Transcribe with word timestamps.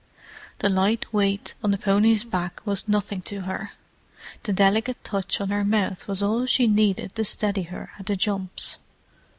The 0.57 0.67
light 0.69 1.05
weight 1.13 1.53
on 1.63 1.69
the 1.69 1.77
pony's 1.77 2.23
back 2.23 2.59
was 2.65 2.87
nothing 2.87 3.21
to 3.21 3.41
her; 3.41 3.73
the 4.41 4.51
delicate 4.51 5.03
touch 5.03 5.39
on 5.39 5.49
her 5.51 5.63
mouth 5.63 6.07
was 6.07 6.23
all 6.23 6.47
she 6.47 6.65
needed 6.65 7.13
to 7.13 7.23
steady 7.23 7.69
her 7.69 7.91
at 7.99 8.07
the 8.07 8.15
jumps. 8.15 8.79